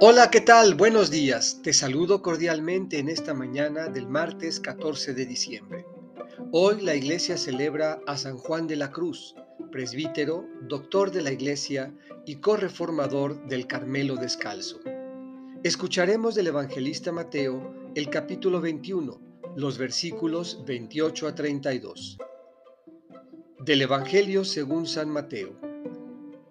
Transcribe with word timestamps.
Hola, 0.00 0.30
¿qué 0.30 0.40
tal? 0.40 0.76
Buenos 0.76 1.10
días. 1.10 1.58
Te 1.60 1.72
saludo 1.72 2.22
cordialmente 2.22 3.00
en 3.00 3.08
esta 3.08 3.34
mañana 3.34 3.88
del 3.88 4.06
martes 4.06 4.60
14 4.60 5.12
de 5.12 5.26
diciembre. 5.26 5.86
Hoy 6.52 6.80
la 6.82 6.94
iglesia 6.94 7.36
celebra 7.36 7.98
a 8.06 8.16
San 8.16 8.36
Juan 8.38 8.68
de 8.68 8.76
la 8.76 8.92
Cruz, 8.92 9.34
presbítero, 9.72 10.46
doctor 10.68 11.10
de 11.10 11.22
la 11.22 11.32
iglesia 11.32 11.92
y 12.26 12.36
correformador 12.36 13.44
del 13.48 13.66
Carmelo 13.66 14.14
Descalzo. 14.14 14.78
Escucharemos 15.64 16.36
del 16.36 16.46
evangelista 16.46 17.10
Mateo 17.10 17.74
el 17.96 18.08
capítulo 18.08 18.60
21, 18.60 19.20
los 19.56 19.78
versículos 19.78 20.62
28 20.64 21.26
a 21.26 21.34
32. 21.34 22.18
Del 23.64 23.82
Evangelio 23.82 24.44
según 24.44 24.86
San 24.86 25.10
Mateo. 25.10 25.58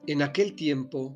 En 0.05 0.21
aquel 0.21 0.53
tiempo, 0.53 1.15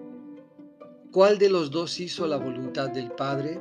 ¿Cuál 1.11 1.39
de 1.39 1.49
los 1.49 1.71
dos 1.71 1.99
hizo 1.99 2.25
la 2.25 2.37
voluntad 2.37 2.89
del 2.89 3.11
Padre? 3.11 3.59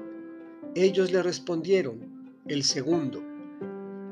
Ellos 0.76 1.10
le 1.10 1.20
respondieron, 1.20 2.30
el 2.46 2.62
segundo. 2.62 3.20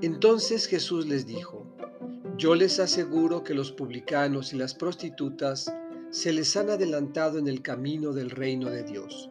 Entonces 0.03 0.67
Jesús 0.67 1.07
les 1.07 1.25
dijo, 1.25 1.65
yo 2.37 2.57
les 2.57 2.81
aseguro 2.81 3.45
que 3.45 3.55
los 3.55 3.71
publicanos 3.71 4.53
y 4.53 4.57
las 4.57 4.75
prostitutas 4.75 5.73
se 6.11 6.33
les 6.33 6.57
han 6.57 6.69
adelantado 6.69 7.39
en 7.39 7.47
el 7.47 7.63
camino 7.63 8.13
del 8.13 8.31
reino 8.31 8.71
de 8.71 8.83
Dios. 8.83 9.31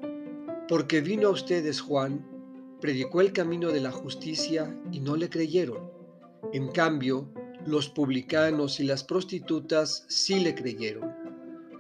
Porque 0.70 1.02
vino 1.02 1.28
a 1.28 1.32
ustedes 1.32 1.82
Juan, 1.82 2.26
predicó 2.80 3.20
el 3.20 3.34
camino 3.34 3.74
de 3.74 3.82
la 3.82 3.92
justicia 3.92 4.74
y 4.90 5.02
no 5.02 5.18
le 5.18 5.30
creyeron. 5.30 5.92
En 6.54 6.70
cambio, 6.70 7.28
los 7.66 7.90
publicanos 7.90 8.80
y 8.80 8.86
las 8.86 9.04
prostitutas 9.04 10.06
sí 10.08 10.40
le 10.40 10.56
creyeron. 10.56 11.27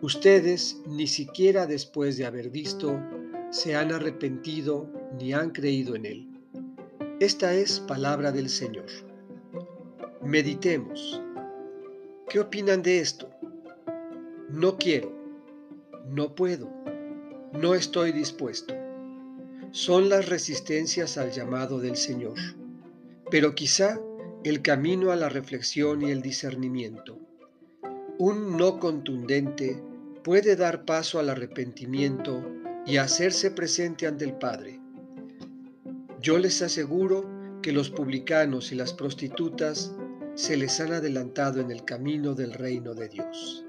Ustedes, 0.01 0.79
ni 0.85 1.07
siquiera 1.07 1.65
después 1.65 2.17
de 2.17 2.25
haber 2.27 2.51
visto, 2.51 3.01
se 3.49 3.75
han 3.75 3.91
arrepentido 3.91 4.87
ni 5.19 5.33
han 5.33 5.49
creído 5.49 5.95
en 5.95 6.05
Él. 6.05 6.27
Esta 7.19 7.55
es 7.55 7.79
palabra 7.79 8.31
del 8.31 8.49
Señor. 8.49 8.85
Meditemos. 10.21 11.19
¿Qué 12.29 12.39
opinan 12.39 12.83
de 12.83 12.99
esto? 12.99 13.31
No 14.49 14.77
quiero, 14.77 15.11
no 16.05 16.35
puedo, 16.35 16.71
no 17.53 17.73
estoy 17.73 18.11
dispuesto. 18.11 18.75
Son 19.71 20.09
las 20.09 20.29
resistencias 20.29 21.17
al 21.17 21.31
llamado 21.31 21.79
del 21.79 21.95
Señor, 21.95 22.37
pero 23.31 23.55
quizá 23.55 23.99
el 24.43 24.61
camino 24.61 25.11
a 25.11 25.15
la 25.15 25.29
reflexión 25.29 26.03
y 26.03 26.11
el 26.11 26.21
discernimiento. 26.21 27.17
Un 28.19 28.57
no 28.57 28.79
contundente 28.79 29.79
puede 30.23 30.55
dar 30.55 30.85
paso 30.85 31.19
al 31.19 31.29
arrepentimiento 31.29 32.43
y 32.83 32.97
hacerse 32.97 33.51
presente 33.51 34.07
ante 34.07 34.25
el 34.25 34.33
Padre. 34.33 34.79
Yo 36.19 36.39
les 36.39 36.63
aseguro 36.63 37.29
que 37.61 37.71
los 37.71 37.91
publicanos 37.91 38.71
y 38.71 38.75
las 38.75 38.91
prostitutas 38.91 39.93
se 40.33 40.57
les 40.57 40.79
han 40.79 40.93
adelantado 40.93 41.61
en 41.61 41.69
el 41.69 41.85
camino 41.85 42.33
del 42.33 42.53
reino 42.53 42.95
de 42.95 43.07
Dios. 43.07 43.66